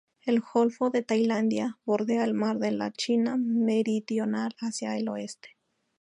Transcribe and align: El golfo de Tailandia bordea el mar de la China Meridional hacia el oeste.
El 0.25 0.39
golfo 0.39 0.89
de 0.89 1.03
Tailandia 1.03 1.77
bordea 1.85 2.23
el 2.23 2.33
mar 2.33 2.57
de 2.57 2.71
la 2.71 2.89
China 2.91 3.37
Meridional 3.37 4.55
hacia 4.59 4.97
el 4.97 5.07
oeste. 5.09 5.49